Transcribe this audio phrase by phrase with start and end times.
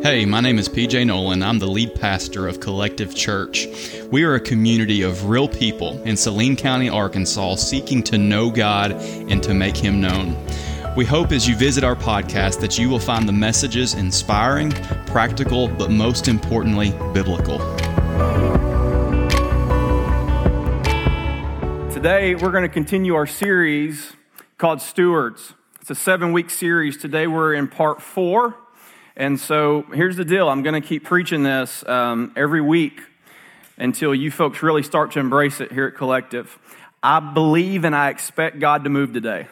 [0.00, 1.42] Hey, my name is PJ Nolan.
[1.42, 3.66] I'm the lead pastor of Collective Church.
[4.12, 8.92] We are a community of real people in Saline County, Arkansas, seeking to know God
[8.92, 10.36] and to make Him known.
[10.94, 14.70] We hope as you visit our podcast that you will find the messages inspiring,
[15.06, 17.58] practical, but most importantly, biblical.
[21.90, 24.12] Today, we're going to continue our series
[24.58, 25.54] called Stewards.
[25.80, 26.96] It's a seven week series.
[26.96, 28.54] Today, we're in part four.
[29.18, 33.02] And so here's the deal I'm going to keep preaching this um, every week
[33.76, 36.56] until you folks really start to embrace it here at Collective.
[37.02, 39.48] I believe and I expect God to move today,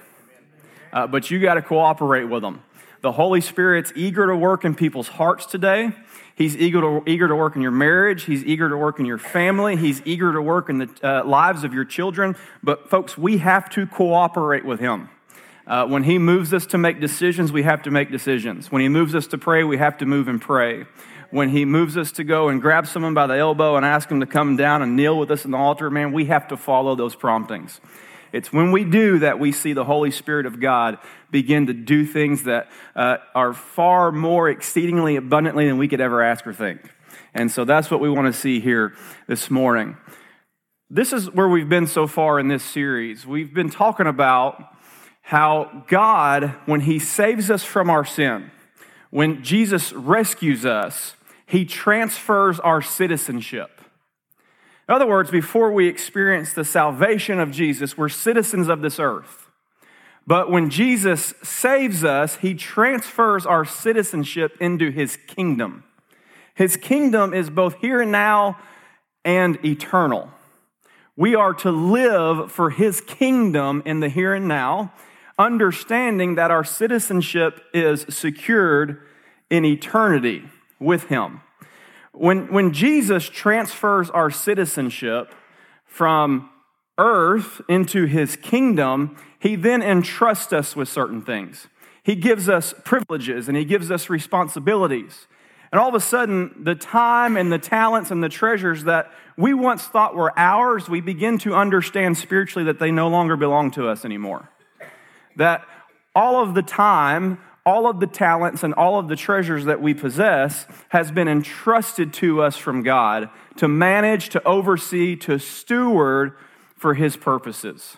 [0.93, 2.62] uh, but you got to cooperate with Him.
[3.01, 5.91] The Holy Spirit's eager to work in people's hearts today.
[6.37, 8.23] He's eager to, eager to work in your marriage.
[8.23, 9.74] He's eager to work in your family.
[9.74, 12.37] He's eager to work in the uh, lives of your children.
[12.62, 15.09] But, folks, we have to cooperate with Him.
[15.66, 18.70] Uh, when He moves us to make decisions, we have to make decisions.
[18.70, 20.84] When He moves us to pray, we have to move and pray.
[21.30, 24.21] When He moves us to go and grab someone by the elbow and ask them
[24.21, 26.95] to come down and kneel with us in the altar, man, we have to follow
[26.95, 27.80] those promptings.
[28.32, 30.99] It's when we do that we see the Holy Spirit of God
[31.30, 36.23] begin to do things that uh, are far more exceedingly abundantly than we could ever
[36.23, 36.93] ask or think.
[37.35, 38.95] And so that's what we want to see here
[39.26, 39.96] this morning.
[40.91, 43.26] This is where we've been so far in this series.
[43.26, 44.76] We've been talking about
[45.27, 48.52] how God, when He saves us from our sin,
[49.10, 51.15] when Jesus rescues us,
[51.46, 53.80] He transfers our citizenship.
[54.88, 59.51] In other words, before we experience the salvation of Jesus, we're citizens of this earth.
[60.29, 65.82] But when Jesus saves us, He transfers our citizenship into His kingdom.
[66.54, 68.59] His kingdom is both here and now
[69.25, 70.31] and eternal.
[71.16, 74.93] We are to live for His kingdom in the here and now
[75.38, 79.03] understanding that our citizenship is secured
[79.50, 80.44] in eternity
[80.81, 81.41] with Him.
[82.12, 85.34] When, when Jesus transfers our citizenship
[85.84, 86.50] from
[86.96, 91.69] earth into His kingdom, He then entrusts us with certain things.
[92.02, 95.26] He gives us privileges and He gives us responsibilities.
[95.70, 99.52] And all of a sudden, the time and the talents and the treasures that we
[99.52, 103.88] once thought were ours, we begin to understand spiritually that they no longer belong to
[103.88, 104.48] us anymore
[105.36, 105.64] that
[106.14, 109.94] all of the time, all of the talents, and all of the treasures that we
[109.94, 116.32] possess has been entrusted to us from God to manage, to oversee, to steward
[116.76, 117.96] for His purposes.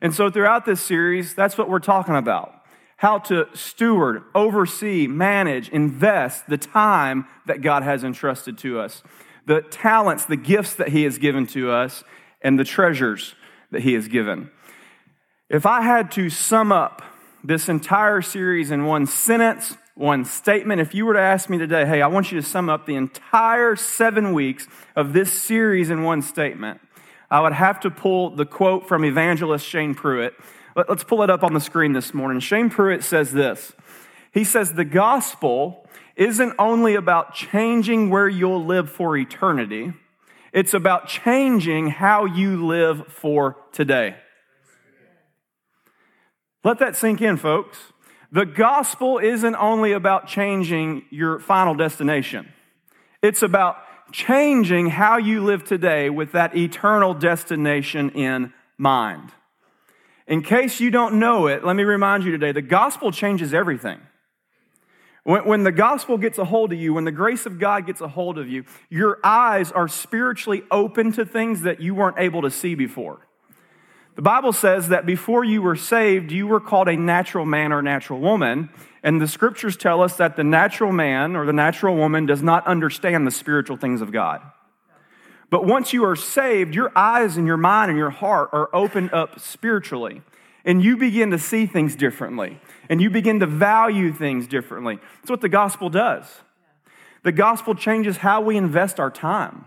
[0.00, 2.54] And so, throughout this series, that's what we're talking about
[3.04, 9.02] how to steward, oversee, manage, invest the time that God has entrusted to us,
[9.46, 12.02] the talents, the gifts that He has given to us,
[12.40, 13.34] and the treasures
[13.72, 14.50] that He has given.
[15.50, 17.02] If I had to sum up
[17.42, 21.84] this entire series in one sentence, one statement, if you were to ask me today,
[21.84, 24.66] hey, I want you to sum up the entire seven weeks
[24.96, 26.80] of this series in one statement,
[27.30, 30.34] I would have to pull the quote from evangelist Shane Pruitt.
[30.88, 32.40] Let's pull it up on the screen this morning.
[32.40, 33.74] Shane Pruitt says this
[34.32, 39.92] He says, The gospel isn't only about changing where you'll live for eternity,
[40.54, 44.16] it's about changing how you live for today.
[46.64, 47.78] Let that sink in, folks.
[48.32, 52.52] The gospel isn't only about changing your final destination,
[53.22, 53.76] it's about
[54.12, 59.30] changing how you live today with that eternal destination in mind.
[60.26, 64.00] In case you don't know it, let me remind you today the gospel changes everything.
[65.24, 68.00] When, when, the gospel gets a hold of you, when the grace of God gets
[68.00, 72.42] a hold of you, your eyes are spiritually open to things that you weren't able
[72.42, 73.26] to see before.
[74.16, 77.82] The Bible says that before you were saved, you were called a natural man or
[77.82, 78.70] natural woman.
[79.02, 82.66] And the scriptures tell us that the natural man or the natural woman does not
[82.66, 84.40] understand the spiritual things of God.
[85.50, 89.12] But once you are saved, your eyes and your mind and your heart are opened
[89.12, 90.22] up spiritually.
[90.64, 92.60] And you begin to see things differently.
[92.88, 94.98] And you begin to value things differently.
[95.20, 96.24] That's what the gospel does.
[97.22, 99.66] The gospel changes how we invest our time.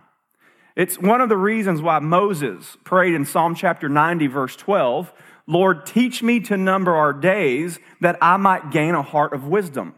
[0.78, 5.12] It's one of the reasons why Moses prayed in Psalm chapter 90, verse 12
[5.50, 9.96] Lord, teach me to number our days that I might gain a heart of wisdom.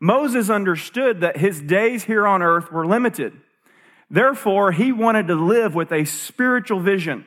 [0.00, 3.32] Moses understood that his days here on earth were limited.
[4.10, 7.24] Therefore, he wanted to live with a spiritual vision.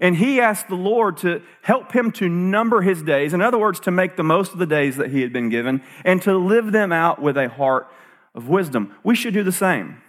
[0.00, 3.78] And he asked the Lord to help him to number his days, in other words,
[3.80, 6.72] to make the most of the days that he had been given, and to live
[6.72, 7.86] them out with a heart
[8.34, 8.94] of wisdom.
[9.04, 10.00] We should do the same.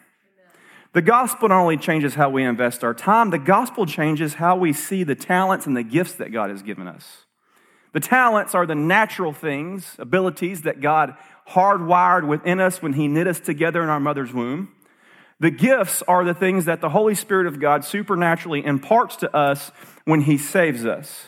[0.93, 4.73] The gospel not only changes how we invest our time, the gospel changes how we
[4.73, 7.25] see the talents and the gifts that God has given us.
[7.93, 11.15] The talents are the natural things, abilities that God
[11.49, 14.71] hardwired within us when He knit us together in our mother's womb.
[15.39, 19.71] The gifts are the things that the Holy Spirit of God supernaturally imparts to us
[20.05, 21.25] when He saves us.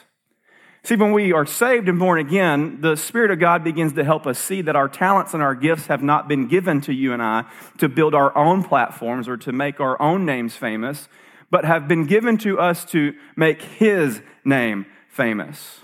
[0.85, 4.27] See, when we are saved and born again, the Spirit of God begins to help
[4.27, 7.23] us see that our talents and our gifts have not been given to you and
[7.23, 7.45] I
[7.79, 11.09] to build our own platforms or to make our own names famous,
[11.49, 15.79] but have been given to us to make His name famous.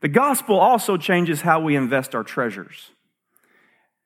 [0.00, 2.88] The gospel also changes how we invest our treasures.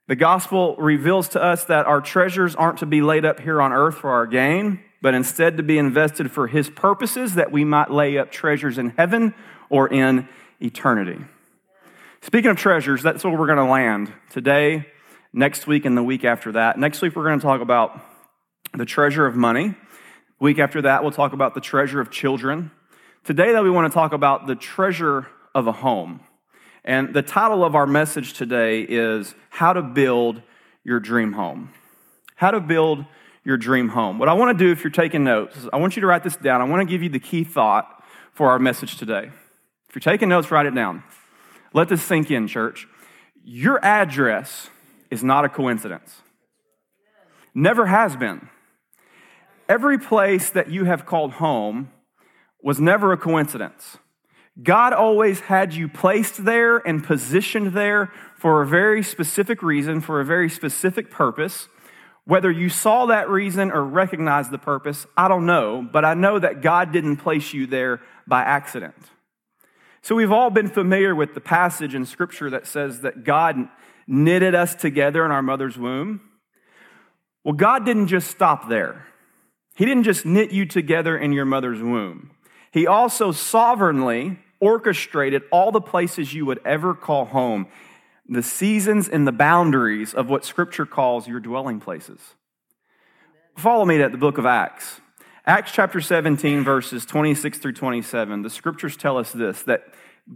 [0.09, 3.73] The gospel reveals to us that our treasures aren't to be laid up here on
[3.73, 7.93] earth for our gain, but instead to be invested for His purposes, that we might
[7.93, 9.33] lay up treasures in heaven
[9.71, 10.29] or in
[10.61, 11.25] eternity.
[12.23, 14.87] Speaking of treasures, that's where we're going to land today,
[15.33, 16.79] next week, and the week after that.
[16.79, 18.01] Next week, we're going to talk about
[18.75, 19.75] the treasure of money.
[20.41, 22.71] Week after that, we'll talk about the treasure of children.
[23.25, 26.21] Today, though, we want to talk about the treasure of a home.
[26.85, 30.43] And the title of our message today is How to Build
[30.85, 31.73] Your Dream Home.
[32.35, 33.05] How to Build
[33.45, 34.19] Your Dream Home.
[34.19, 36.37] What I want to do, if you're taking notes, I want you to write this
[36.37, 36.61] down.
[36.61, 39.31] I want to give you the key thought for our message today
[39.95, 41.03] you're taking notes, write it down.
[41.73, 42.87] Let this sink in, church.
[43.45, 44.71] Your address
[45.11, 46.23] is not a coincidence.
[47.55, 48.49] Never has been.
[49.69, 51.91] Every place that you have called home
[52.63, 53.99] was never a coincidence.
[54.63, 60.21] God always had you placed there and positioned there for a very specific reason, for
[60.21, 61.69] a very specific purpose.
[62.25, 66.39] Whether you saw that reason or recognized the purpose, I don't know, but I know
[66.39, 68.95] that God didn't place you there by accident.
[70.07, 73.69] So we've all been familiar with the passage in Scripture that says that God
[74.07, 76.21] knitted us together in our mother's womb.
[77.43, 79.05] Well, God didn't just stop there.
[79.75, 82.31] He didn't just knit you together in your mother's womb.
[82.71, 87.67] He also sovereignly orchestrated all the places you would ever call home,
[88.29, 92.21] the seasons and the boundaries of what Scripture calls your dwelling places.
[93.57, 95.01] Follow me at the book of Acts.
[95.49, 99.85] Acts chapter 17, verses 26 through 27, the scriptures tell us this that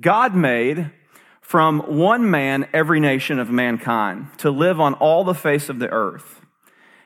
[0.01, 0.93] God made
[1.41, 5.89] from one man every nation of mankind to live on all the face of the
[5.91, 6.43] earth.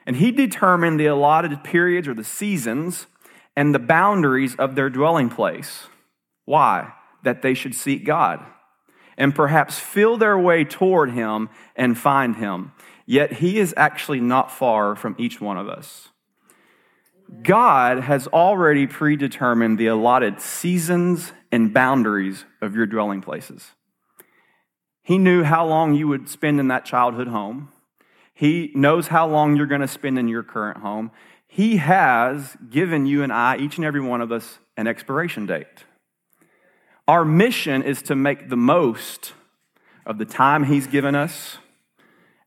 [0.05, 3.07] And he determined the allotted periods or the seasons
[3.57, 5.87] and the boundaries of their dwelling place.
[6.45, 6.93] Why?
[7.23, 8.45] That they should seek God
[9.17, 12.73] and perhaps feel their way toward him and find him.
[13.07, 16.11] Yet he is actually not far from each one of us.
[17.43, 23.73] God has already predetermined the allotted seasons and boundaries of your dwelling places.
[25.03, 27.71] He knew how long you would spend in that childhood home.
[28.33, 31.11] He knows how long you're going to spend in your current home.
[31.47, 35.85] He has given you and I, each and every one of us, an expiration date.
[37.07, 39.35] Our mission is to make the most
[40.07, 41.59] of the time He's given us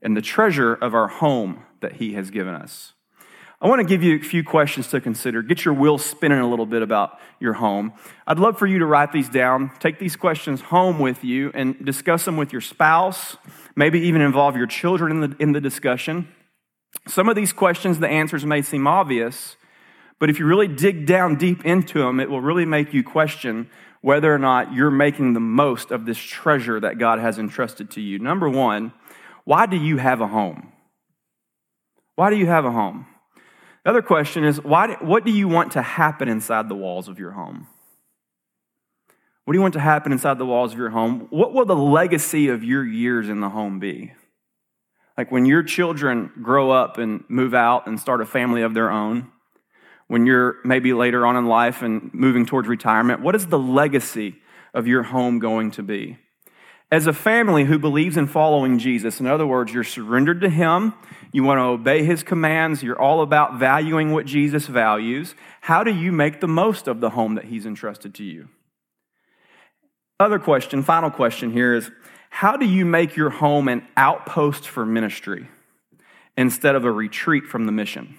[0.01, 2.94] and the treasure of our home that He has given us.
[3.59, 5.42] I want to give you a few questions to consider.
[5.42, 7.92] Get your wheels spinning a little bit about your home.
[8.27, 9.71] I'd love for you to write these down.
[9.80, 13.36] Take these questions home with you and discuss them with your spouse.
[13.75, 16.27] Maybe even involve your children in the, in the discussion.
[17.07, 19.56] Some of these questions, the answers may seem obvious,
[20.19, 23.71] but if you really dig down deep into them, it will really make you question
[24.01, 28.01] whether or not you're making the most of this treasure that God has entrusted to
[28.01, 28.19] you.
[28.19, 28.94] Number one,
[29.45, 30.72] why do you have a home?
[32.15, 33.08] Why do you have a home?
[33.88, 37.20] The other question is why, what do you want to happen inside the walls of
[37.20, 37.67] your home?
[39.46, 41.27] What do you want to happen inside the walls of your home?
[41.29, 44.12] What will the legacy of your years in the home be?
[45.17, 48.91] Like when your children grow up and move out and start a family of their
[48.91, 49.32] own,
[50.08, 54.36] when you're maybe later on in life and moving towards retirement, what is the legacy
[54.74, 56.17] of your home going to be?
[56.89, 60.94] As a family who believes in following Jesus, in other words, you're surrendered to Him,
[61.34, 65.94] you want to obey His commands, you're all about valuing what Jesus values, how do
[65.94, 68.48] you make the most of the home that He's entrusted to you?
[70.17, 71.91] Other question, final question here is
[72.29, 75.50] how do you make your home an outpost for ministry
[76.38, 78.17] instead of a retreat from the mission?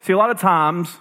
[0.00, 0.98] See, a lot of times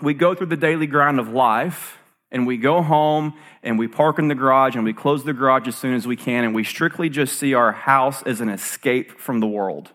[0.00, 1.98] we go through the daily grind of life
[2.32, 5.68] and we go home and we park in the garage and we close the garage
[5.68, 9.20] as soon as we can and we strictly just see our house as an escape
[9.20, 9.92] from the world.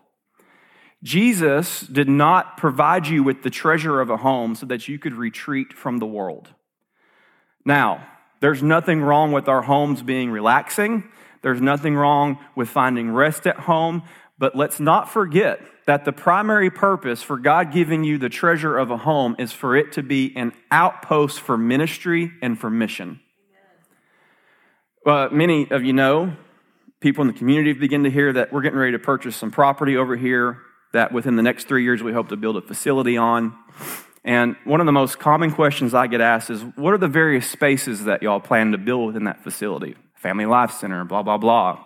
[1.02, 5.14] Jesus did not provide you with the treasure of a home so that you could
[5.14, 6.48] retreat from the world.
[7.64, 8.06] Now,
[8.40, 11.04] there's nothing wrong with our homes being relaxing.
[11.42, 14.02] There's nothing wrong with finding rest at home.
[14.38, 18.90] But let's not forget that the primary purpose for God giving you the treasure of
[18.90, 23.20] a home is for it to be an outpost for ministry and for mission.
[25.04, 26.36] Well, many of you know,
[27.00, 29.96] people in the community begin to hear that we're getting ready to purchase some property
[29.96, 30.58] over here
[30.92, 33.56] that within the next three years we hope to build a facility on.
[34.24, 37.48] And one of the most common questions I get asked is what are the various
[37.48, 39.96] spaces that y'all plan to build within that facility?
[40.14, 41.84] Family Life Center, blah, blah, blah.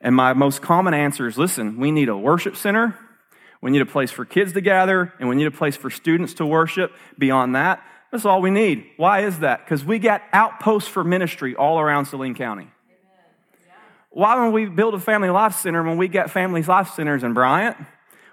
[0.00, 2.96] And my most common answer is listen, we need a worship center,
[3.60, 6.34] we need a place for kids to gather, and we need a place for students
[6.34, 6.92] to worship.
[7.18, 8.86] Beyond that, that's all we need.
[8.96, 9.64] Why is that?
[9.64, 12.68] Because we got outposts for ministry all around Saline County.
[14.12, 17.32] Why don't we build a family life center when we got family life centers in
[17.32, 17.76] Bryant?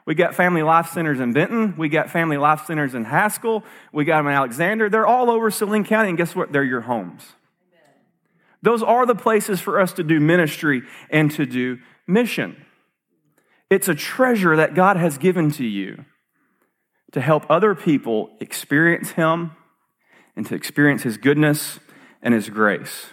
[0.06, 1.76] We got family life centers in Benton.
[1.78, 3.64] We got family life centers in Haskell.
[3.92, 4.90] We got them in Alexander.
[4.90, 6.52] They're all over Saline County, and guess what?
[6.52, 7.34] They're your homes.
[8.62, 12.66] Those are the places for us to do ministry and to do mission.
[13.70, 16.06] It's a treasure that God has given to you
[17.12, 19.52] to help other people experience Him
[20.36, 21.80] and to experience His goodness
[22.22, 23.08] and His grace.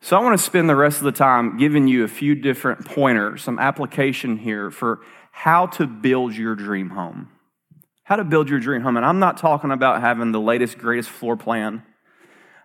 [0.00, 2.84] So, I want to spend the rest of the time giving you a few different
[2.84, 5.00] pointers, some application here for
[5.32, 7.30] how to build your dream home.
[8.04, 8.96] How to build your dream home.
[8.96, 11.82] And I'm not talking about having the latest, greatest floor plan.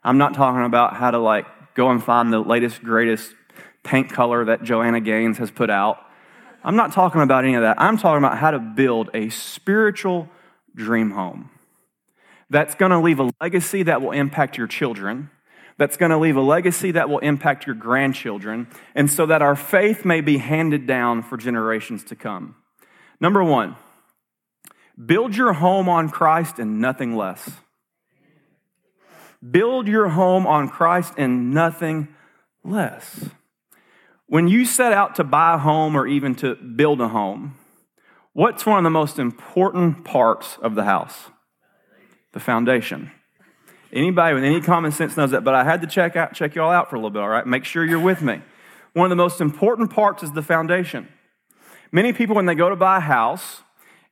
[0.04, 3.36] I'm not talking about how to like go and find the latest, greatest
[3.84, 6.00] paint color that Joanna Gaines has put out.
[6.64, 7.82] I'm not talking about any of that.
[7.82, 10.30] I'm talking about how to build a spiritual
[10.76, 11.50] dream home
[12.50, 15.30] that's going to leave a legacy that will impact your children,
[15.78, 19.56] that's going to leave a legacy that will impact your grandchildren, and so that our
[19.56, 22.56] faith may be handed down for generations to come.
[23.20, 23.76] Number one,
[25.04, 27.50] build your home on Christ and nothing less.
[29.52, 32.08] Build your home on Christ and nothing
[32.64, 33.30] less.
[34.28, 37.56] When you set out to buy a home or even to build a home,
[38.32, 41.30] what's one of the most important parts of the house?
[42.32, 43.12] The foundation.
[43.92, 46.72] Anybody with any common sense knows that, but I had to check out, check y'all
[46.72, 47.46] out for a little bit, all right?
[47.46, 48.42] Make sure you're with me.
[48.94, 51.10] One of the most important parts is the foundation.
[51.92, 53.62] Many people, when they go to buy a house,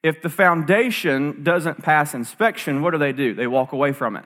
[0.03, 3.33] if the foundation doesn't pass inspection, what do they do?
[3.33, 4.25] They walk away from it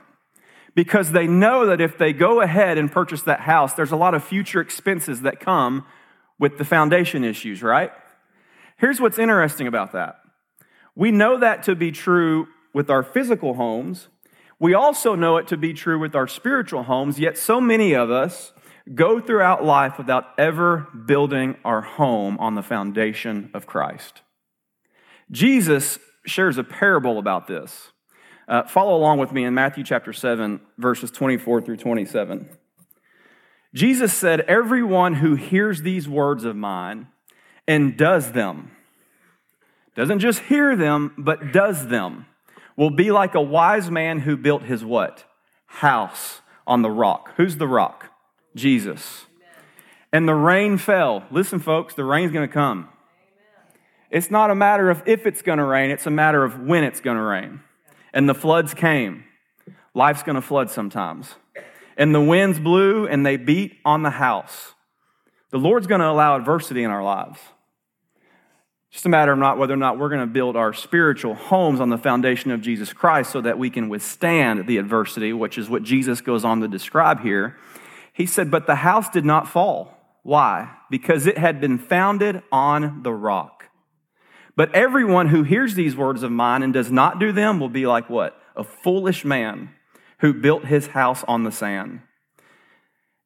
[0.76, 4.14] because they know that if they go ahead and purchase that house, there's a lot
[4.14, 5.86] of future expenses that come
[6.38, 7.92] with the foundation issues, right?
[8.78, 10.18] Here's what's interesting about that.
[10.96, 14.10] We know that to be true with our physical homes.
[14.60, 18.12] We also know it to be true with our spiritual homes, yet so many of
[18.12, 18.54] us
[18.94, 24.22] go throughout life without ever building our home on the foundation of Christ.
[25.32, 27.92] Jesus shares a parable about this.
[28.48, 32.50] Uh, follow along with me in Matthew chapter 7, verses 24 through 27.
[33.74, 37.08] Jesus said, Everyone who hears these words of mine
[37.68, 38.72] and does them,
[39.96, 42.28] doesn't just hear them, but does them,
[42.76, 45.24] will be like a wise man who built his what?
[45.66, 47.32] House on the rock.
[47.38, 48.12] Who's the rock?
[48.56, 49.26] Jesus.
[50.14, 51.26] And the rain fell.
[51.32, 52.90] Listen, folks, the rain's going to come.
[54.12, 56.84] It's not a matter of if it's going to rain, it's a matter of when
[56.84, 57.62] it's going to rain
[58.16, 59.26] and the floods came.
[59.94, 61.36] Life's going to flood sometimes.
[61.98, 64.74] And the winds blew and they beat on the house.
[65.52, 67.40] The Lord's going to allow adversity in our lives.
[68.90, 71.82] Just a matter of not whether or not we're going to build our spiritual homes
[71.82, 75.70] on the foundation of Jesus Christ so that we can withstand the adversity, which is
[75.70, 77.58] what Jesus goes on to describe here.
[78.14, 79.98] He said, But the house did not fall.
[80.24, 80.72] Why?
[80.90, 83.66] Because it had been founded on the rock.
[84.56, 87.86] But everyone who hears these words of mine and does not do them will be
[87.86, 88.40] like what?
[88.56, 89.72] A foolish man
[90.20, 92.02] who built his house on the sand.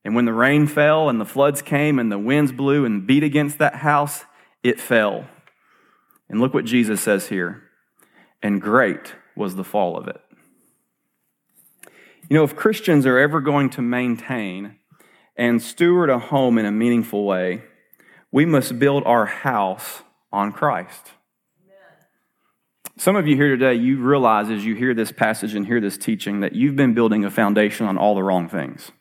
[0.03, 3.23] And when the rain fell and the floods came and the winds blew and beat
[3.23, 4.25] against that house,
[4.63, 5.27] it fell.
[6.29, 7.63] And look what Jesus says here.
[8.41, 10.21] And great was the fall of it.
[12.29, 14.77] You know, if Christians are ever going to maintain
[15.35, 17.63] and steward a home in a meaningful way,
[18.31, 21.13] we must build our house on Christ.
[22.99, 25.97] Some of you here today, you realize as you hear this passage and hear this
[25.97, 28.91] teaching that you've been building a foundation on all the wrong things.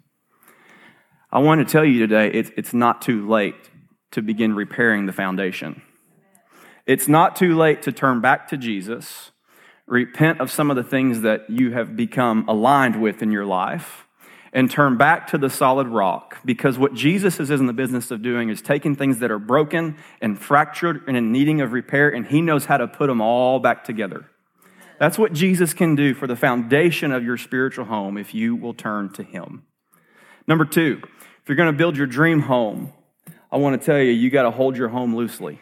[1.32, 3.56] I want to tell you today it's, it's not too late
[4.12, 5.82] to begin repairing the foundation.
[6.86, 9.32] It's not too late to turn back to Jesus,
[9.88, 14.06] repent of some of the things that you have become aligned with in your life,
[14.58, 18.22] and turn back to the solid rock because what Jesus is in the business of
[18.22, 22.26] doing is taking things that are broken and fractured and in needing of repair, and
[22.26, 24.28] he knows how to put them all back together.
[24.98, 28.74] That's what Jesus can do for the foundation of your spiritual home if you will
[28.74, 29.62] turn to him.
[30.48, 32.92] Number two, if you're going to build your dream home,
[33.52, 35.60] I want to tell you, you got to hold your home loosely.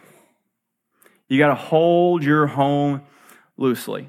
[1.28, 3.02] You got to hold your home
[3.58, 4.08] loosely.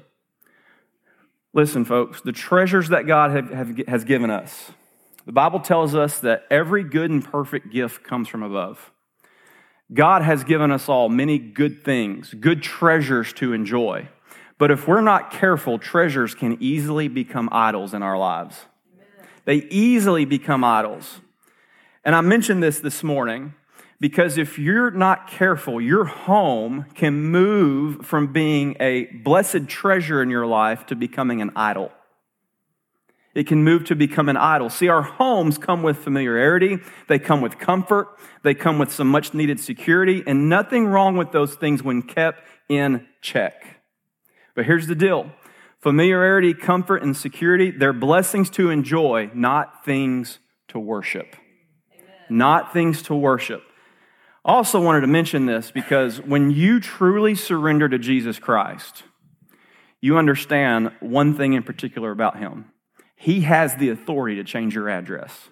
[1.52, 4.70] Listen, folks, the treasures that God have, have, has given us,
[5.28, 8.90] The Bible tells us that every good and perfect gift comes from above.
[9.92, 14.08] God has given us all many good things, good treasures to enjoy.
[14.56, 18.64] But if we're not careful, treasures can easily become idols in our lives.
[19.44, 21.20] They easily become idols.
[22.06, 23.52] And I mentioned this this morning
[24.00, 30.30] because if you're not careful, your home can move from being a blessed treasure in
[30.30, 31.92] your life to becoming an idol
[33.34, 34.70] it can move to become an idol.
[34.70, 38.08] See, our homes come with familiarity, they come with comfort,
[38.42, 42.42] they come with some much needed security, and nothing wrong with those things when kept
[42.68, 43.80] in check.
[44.54, 45.30] But here's the deal
[45.80, 51.36] familiarity, comfort, and security, they're blessings to enjoy, not things to worship.
[51.94, 52.08] Amen.
[52.28, 53.62] Not things to worship.
[54.44, 59.04] Also wanted to mention this because when you truly surrender to Jesus Christ,
[60.00, 62.72] you understand one thing in particular about him
[63.18, 65.48] he has the authority to change your address.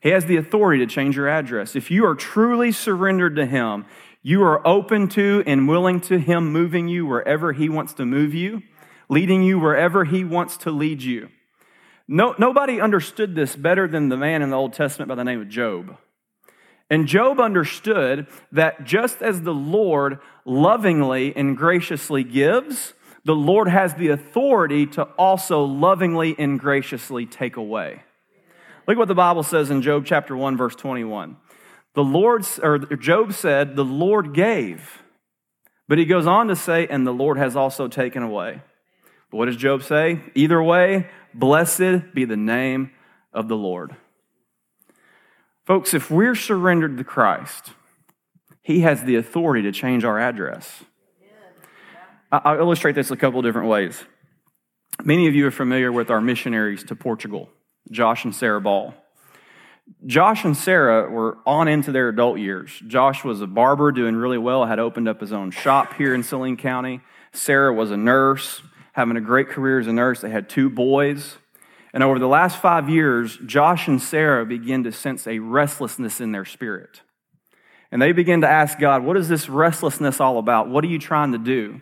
[0.00, 1.74] He has the authority to change your address.
[1.74, 3.84] If you are truly surrendered to Him,
[4.22, 8.32] you are open to and willing to Him moving you wherever He wants to move
[8.32, 8.62] you,
[9.08, 11.30] leading you wherever He wants to lead you.
[12.06, 15.40] No, nobody understood this better than the man in the Old Testament by the name
[15.40, 15.96] of Job.
[16.88, 22.94] And Job understood that just as the Lord lovingly and graciously gives,
[23.28, 28.02] the Lord has the authority to also lovingly and graciously take away.
[28.86, 31.36] Look what the Bible says in Job chapter 1 verse 21.
[31.92, 35.02] The Lord or Job said, "The Lord gave."
[35.88, 38.62] But he goes on to say, "And the Lord has also taken away."
[39.30, 40.22] But what does Job say?
[40.34, 42.92] Either way, blessed be the name
[43.34, 43.94] of the Lord.
[45.66, 47.74] Folks, if we're surrendered to Christ,
[48.62, 50.84] he has the authority to change our address.
[52.30, 54.04] I'll illustrate this a couple different ways.
[55.02, 57.48] Many of you are familiar with our missionaries to Portugal,
[57.90, 58.94] Josh and Sarah Ball.
[60.04, 62.70] Josh and Sarah were on into their adult years.
[62.86, 66.22] Josh was a barber doing really well, had opened up his own shop here in
[66.22, 67.00] Saline County.
[67.32, 68.60] Sarah was a nurse,
[68.92, 70.20] having a great career as a nurse.
[70.20, 71.38] They had two boys.
[71.94, 76.32] And over the last five years, Josh and Sarah began to sense a restlessness in
[76.32, 77.00] their spirit.
[77.90, 80.68] And they began to ask God, What is this restlessness all about?
[80.68, 81.80] What are you trying to do?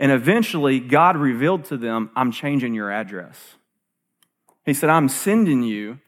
[0.00, 3.56] And eventually, God revealed to them, I'm changing your address.
[4.64, 5.98] He said, I'm sending you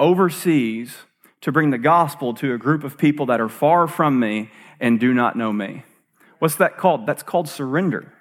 [0.00, 0.96] overseas
[1.42, 4.98] to bring the gospel to a group of people that are far from me and
[4.98, 5.84] do not know me.
[6.40, 7.06] What's that called?
[7.06, 8.12] That's called surrender.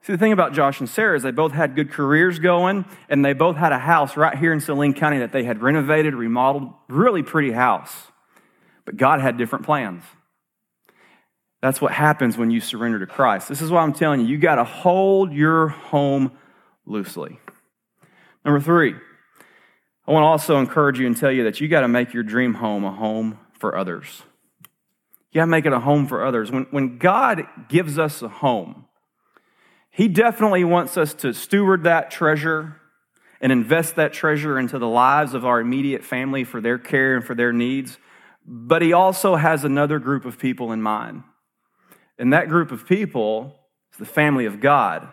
[0.00, 3.22] See, the thing about Josh and Sarah is they both had good careers going, and
[3.22, 6.72] they both had a house right here in Saline County that they had renovated, remodeled,
[6.88, 7.94] really pretty house.
[8.86, 10.02] But God had different plans.
[11.62, 13.48] That's what happens when you surrender to Christ.
[13.48, 16.32] This is why I'm telling you, you got to hold your home
[16.86, 17.38] loosely.
[18.44, 18.94] Number three,
[20.06, 22.22] I want to also encourage you and tell you that you got to make your
[22.22, 24.22] dream home a home for others.
[25.30, 26.50] You got to make it a home for others.
[26.50, 28.86] When, when God gives us a home,
[29.90, 32.76] He definitely wants us to steward that treasure
[33.42, 37.24] and invest that treasure into the lives of our immediate family for their care and
[37.24, 37.98] for their needs.
[38.46, 41.22] But He also has another group of people in mind.
[42.20, 43.56] And that group of people
[43.92, 45.08] is the family of God.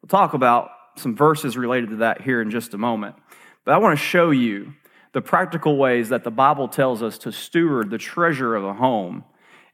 [0.00, 3.16] We'll talk about some verses related to that here in just a moment.
[3.64, 4.72] But I want to show you
[5.12, 9.24] the practical ways that the Bible tells us to steward the treasure of a home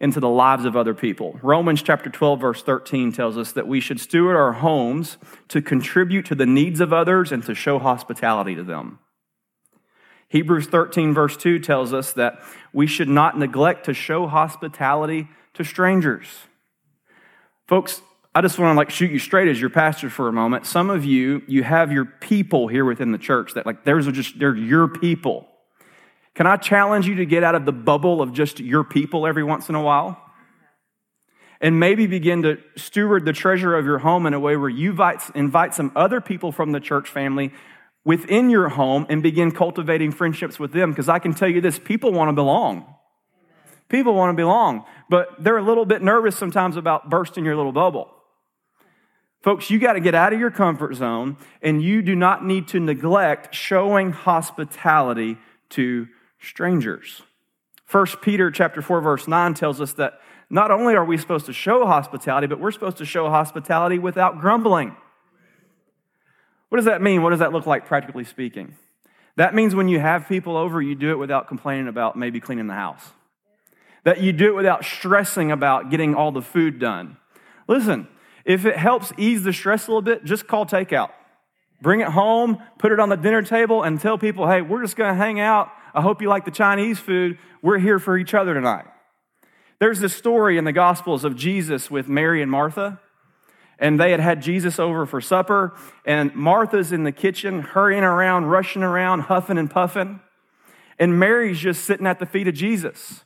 [0.00, 1.38] into the lives of other people.
[1.42, 6.24] Romans chapter 12 verse 13 tells us that we should steward our homes to contribute
[6.26, 9.00] to the needs of others and to show hospitality to them.
[10.28, 12.40] Hebrews 13 verse 2 tells us that
[12.72, 16.26] we should not neglect to show hospitality to strangers.
[17.66, 18.02] Folks,
[18.34, 20.66] I just want to like shoot you straight as your pastor for a moment.
[20.66, 24.12] Some of you, you have your people here within the church that like theirs are
[24.12, 25.48] just they're your people.
[26.34, 29.44] Can I challenge you to get out of the bubble of just your people every
[29.44, 30.20] once in a while?
[31.60, 34.90] And maybe begin to steward the treasure of your home in a way where you
[34.90, 37.52] invite, invite some other people from the church family
[38.04, 40.90] within your home and begin cultivating friendships with them.
[40.90, 42.94] Because I can tell you this people want to belong.
[43.88, 47.72] People want to belong, but they're a little bit nervous sometimes about bursting your little
[47.72, 48.10] bubble.
[49.42, 52.66] Folks, you got to get out of your comfort zone, and you do not need
[52.68, 55.36] to neglect showing hospitality
[55.68, 56.08] to
[56.40, 57.22] strangers.
[57.90, 61.52] 1 Peter chapter 4 verse 9 tells us that not only are we supposed to
[61.52, 64.96] show hospitality, but we're supposed to show hospitality without grumbling.
[66.70, 67.22] What does that mean?
[67.22, 68.76] What does that look like practically speaking?
[69.36, 72.66] That means when you have people over, you do it without complaining about maybe cleaning
[72.66, 73.10] the house
[74.04, 77.16] that you do it without stressing about getting all the food done.
[77.66, 78.06] Listen,
[78.44, 81.10] if it helps ease the stress a little bit, just call takeout.
[81.84, 84.96] bring it home, put it on the dinner table, and tell people, hey, we're just
[84.96, 85.70] going to hang out.
[85.94, 87.38] I hope you like the Chinese food.
[87.62, 88.86] We're here for each other tonight.
[89.78, 93.00] There's this story in the Gospels of Jesus with Mary and Martha.
[93.78, 98.46] And they had had Jesus over for supper, and Martha's in the kitchen, hurrying around,
[98.46, 100.20] rushing around, huffing and puffing.
[100.96, 103.24] And Mary's just sitting at the feet of Jesus.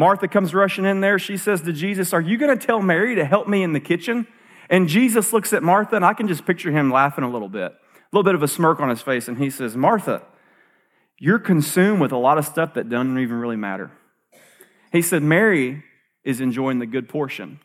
[0.00, 1.18] Martha comes rushing in there.
[1.18, 3.80] She says to Jesus, Are you going to tell Mary to help me in the
[3.80, 4.26] kitchen?
[4.70, 7.72] And Jesus looks at Martha, and I can just picture him laughing a little bit,
[7.72, 7.76] a
[8.10, 9.28] little bit of a smirk on his face.
[9.28, 10.22] And he says, Martha,
[11.18, 13.90] you're consumed with a lot of stuff that doesn't even really matter.
[14.90, 15.84] He said, Mary
[16.24, 17.60] is enjoying the good portion.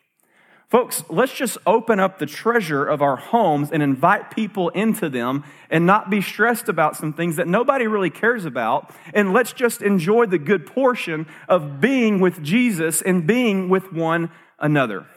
[0.75, 5.45] Folks, let's just open up the treasure of our homes and invite people into them
[5.69, 8.93] and not be stressed about some things that nobody really cares about.
[9.13, 14.31] And let's just enjoy the good portion of being with Jesus and being with one
[14.59, 15.07] another.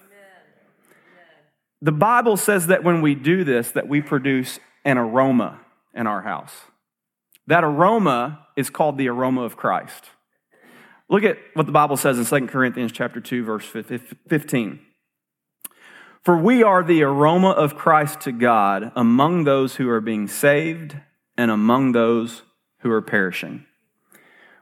[1.82, 5.58] The Bible says that when we do this that we produce an aroma
[5.92, 6.54] in our house.
[7.48, 10.04] That aroma is called the aroma of Christ.
[11.10, 14.84] Look at what the Bible says in 2 Corinthians chapter 2 verse 15.
[16.22, 20.96] For we are the aroma of Christ to God among those who are being saved
[21.36, 22.42] and among those
[22.80, 23.64] who are perishing.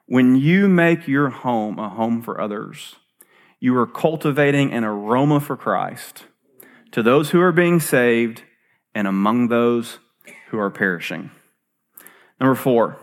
[0.07, 2.97] When you make your home a home for others,
[3.59, 6.25] you are cultivating an aroma for Christ
[6.93, 8.43] to those who are being saved
[8.95, 9.99] and among those
[10.49, 11.31] who are perishing.
[12.39, 12.99] Number four,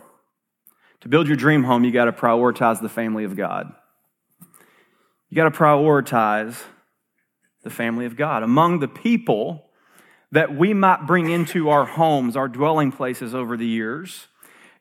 [1.01, 3.73] to build your dream home, you got to prioritize the family of God.
[5.29, 6.63] You got to prioritize
[7.63, 8.43] the family of God.
[8.43, 9.65] Among the people
[10.31, 14.27] that we might bring into our homes, our dwelling places over the years,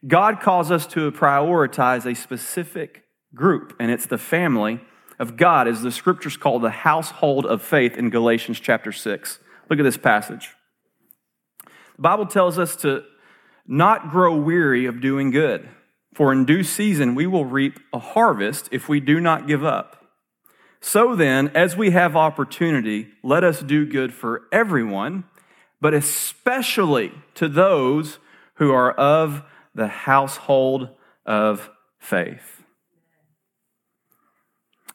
[0.06, 4.80] God calls us to prioritize a specific group, and it's the family
[5.18, 9.38] of God, as the scriptures call the household of faith in Galatians chapter 6.
[9.70, 10.50] Look at this passage.
[11.96, 13.04] The Bible tells us to
[13.66, 15.68] not grow weary of doing good,
[16.14, 20.01] for in due season we will reap a harvest if we do not give up.
[20.84, 25.22] So then, as we have opportunity, let us do good for everyone,
[25.80, 28.18] but especially to those
[28.54, 29.44] who are of
[29.76, 30.88] the household
[31.24, 32.64] of faith.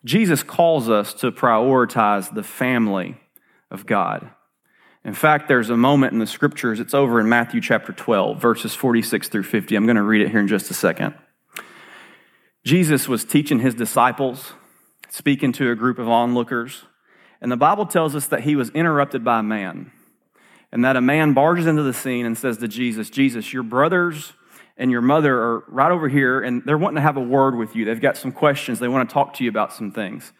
[0.03, 3.15] Jesus calls us to prioritize the family
[3.71, 4.29] of God.
[5.05, 8.75] In fact, there's a moment in the scriptures, it's over in Matthew chapter 12, verses
[8.75, 9.73] 46 through 50.
[9.77, 11.13] I'm going to read it here in just a second.
[12.65, 14.51] Jesus was teaching his disciples
[15.09, 16.83] speaking to a group of onlookers.
[17.41, 19.91] And the Bible tells us that he was interrupted by a man.
[20.71, 24.33] And that a man barges into the scene and says to Jesus, Jesus, your brothers
[24.77, 27.75] and your mother are right over here, and they're wanting to have a word with
[27.75, 27.85] you.
[27.85, 28.79] They've got some questions.
[28.79, 30.33] They want to talk to you about some things.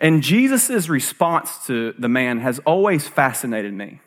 [0.00, 4.00] And Jesus' response to the man has always fascinated me.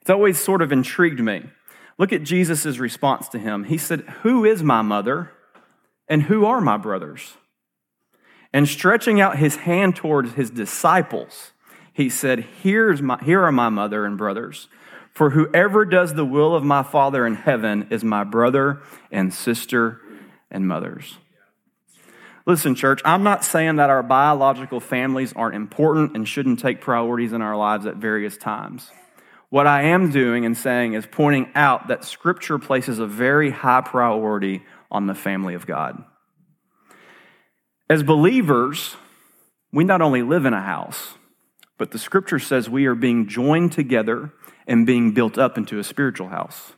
[0.00, 1.44] It's always sort of intrigued me.
[1.98, 3.64] Look at Jesus' response to him.
[3.64, 5.32] He said, Who is my mother
[6.08, 7.36] and who are my brothers?
[8.52, 11.52] And stretching out his hand towards his disciples,
[11.92, 14.68] he said, Here's my, Here are my mother and brothers.
[15.12, 18.80] For whoever does the will of my Father in heaven is my brother
[19.10, 20.00] and sister
[20.50, 21.18] and mothers.
[22.46, 27.32] Listen, church, I'm not saying that our biological families aren't important and shouldn't take priorities
[27.32, 28.90] in our lives at various times.
[29.50, 33.80] What I am doing and saying is pointing out that Scripture places a very high
[33.80, 36.04] priority on the family of God.
[37.90, 38.96] As believers,
[39.72, 41.14] we not only live in a house,
[41.78, 44.32] but the scripture says we are being joined together
[44.66, 46.74] and being built up into a spiritual house.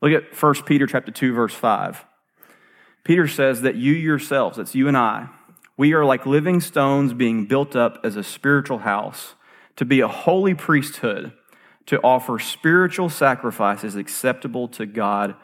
[0.00, 2.04] Look at 1 Peter chapter 2 verse 5.
[3.04, 5.28] Peter says that you yourselves, that's you and I,
[5.76, 9.34] we are like living stones being built up as a spiritual house
[9.76, 11.32] to be a holy priesthood
[11.86, 15.34] to offer spiritual sacrifices acceptable to God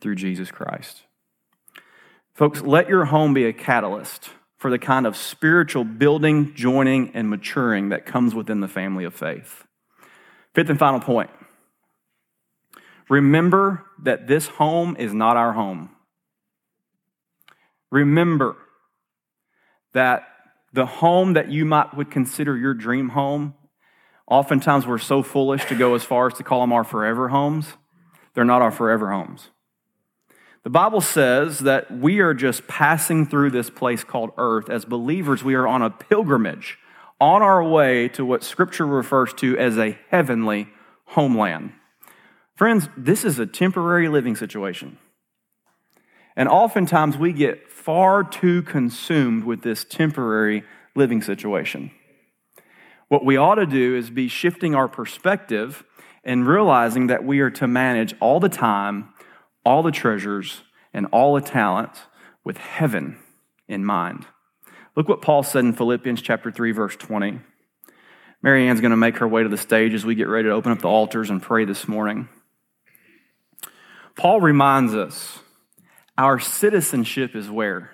[0.00, 1.02] through Jesus Christ.
[2.40, 7.28] Folks, let your home be a catalyst for the kind of spiritual building, joining, and
[7.28, 9.66] maturing that comes within the family of faith.
[10.54, 11.28] Fifth and final point
[13.10, 15.90] remember that this home is not our home.
[17.90, 18.56] Remember
[19.92, 20.26] that
[20.72, 23.52] the home that you might would consider your dream home,
[24.26, 27.74] oftentimes we're so foolish to go as far as to call them our forever homes.
[28.32, 29.50] They're not our forever homes.
[30.62, 34.68] The Bible says that we are just passing through this place called earth.
[34.68, 36.78] As believers, we are on a pilgrimage
[37.18, 40.68] on our way to what Scripture refers to as a heavenly
[41.06, 41.72] homeland.
[42.54, 44.98] Friends, this is a temporary living situation.
[46.36, 51.90] And oftentimes we get far too consumed with this temporary living situation.
[53.08, 55.84] What we ought to do is be shifting our perspective
[56.22, 59.12] and realizing that we are to manage all the time,
[59.64, 61.92] all the treasures, and all the talent
[62.44, 63.18] with heaven
[63.68, 64.26] in mind.
[64.96, 67.40] Look what Paul said in Philippians chapter 3 verse 20.
[68.42, 70.72] Marianne's going to make her way to the stage as we get ready to open
[70.72, 72.28] up the altars and pray this morning.
[74.16, 75.40] Paul reminds us
[76.16, 77.90] our citizenship is where?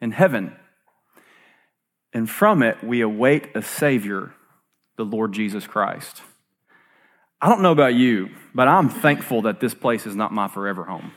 [0.00, 0.56] In heaven.
[2.12, 4.34] And from it, we await a Savior,
[4.96, 6.22] the Lord Jesus Christ.
[7.42, 10.84] I don't know about you, but I'm thankful that this place is not my forever
[10.84, 11.12] home.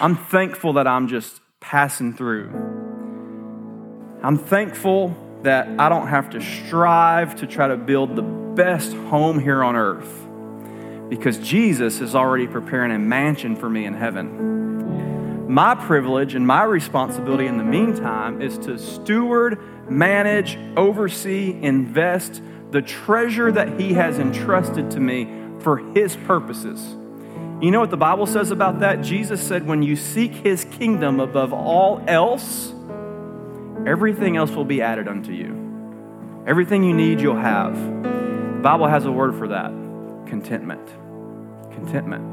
[0.00, 2.50] I'm thankful that I'm just passing through.
[4.22, 9.38] I'm thankful that I don't have to strive to try to build the best home
[9.38, 10.26] here on earth
[11.08, 15.46] because Jesus is already preparing a mansion for me in heaven.
[15.48, 22.42] My privilege and my responsibility in the meantime is to steward, manage, oversee, invest
[22.74, 25.28] the treasure that He has entrusted to me
[25.60, 26.84] for His purposes.
[27.62, 29.00] You know what the Bible says about that?
[29.00, 32.74] Jesus said, when you seek His kingdom above all else,
[33.86, 36.42] everything else will be added unto you.
[36.48, 37.76] Everything you need, you'll have.
[37.76, 39.70] The Bible has a word for that
[40.26, 40.84] contentment.
[41.72, 42.24] Contentment.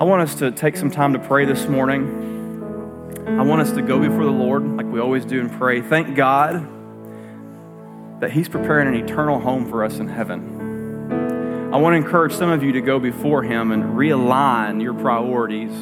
[0.00, 2.18] I want us to take some time to pray this morning.
[3.24, 5.80] I want us to go before the Lord like we always do and pray.
[5.80, 6.71] Thank God
[8.22, 11.70] that He's preparing an eternal home for us in heaven.
[11.74, 15.72] I want to encourage some of you to go before Him and realign your priorities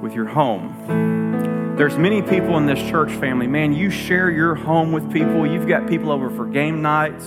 [0.00, 1.74] with your home.
[1.76, 3.46] There's many people in this church family.
[3.46, 5.46] Man, you share your home with people.
[5.46, 7.26] You've got people over for game nights.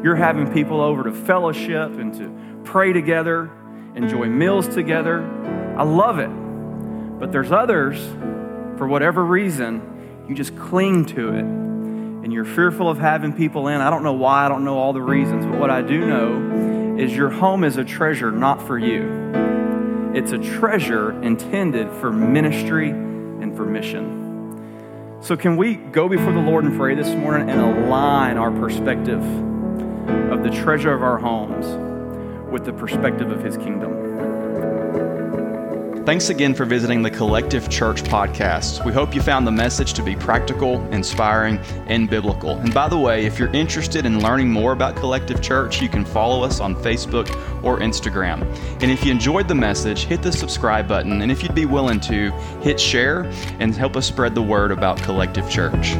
[0.00, 3.50] You're having people over to fellowship and to pray together,
[3.96, 5.24] enjoy meals together.
[5.76, 6.30] I love it.
[7.18, 7.98] But there's others,
[8.78, 11.65] for whatever reason, you just cling to it
[12.26, 13.80] and you're fearful of having people in.
[13.80, 16.96] I don't know why, I don't know all the reasons, but what I do know
[16.98, 20.10] is your home is a treasure not for you.
[20.12, 25.20] It's a treasure intended for ministry and for mission.
[25.20, 29.22] So, can we go before the Lord and pray this morning and align our perspective
[30.32, 31.64] of the treasure of our homes
[32.50, 34.05] with the perspective of His kingdom?
[36.06, 38.84] Thanks again for visiting the Collective Church podcast.
[38.84, 42.50] We hope you found the message to be practical, inspiring, and biblical.
[42.50, 46.04] And by the way, if you're interested in learning more about Collective Church, you can
[46.04, 47.28] follow us on Facebook
[47.64, 48.42] or Instagram.
[48.80, 51.22] And if you enjoyed the message, hit the subscribe button.
[51.22, 52.30] And if you'd be willing to,
[52.62, 53.24] hit share
[53.58, 55.96] and help us spread the word about Collective Church.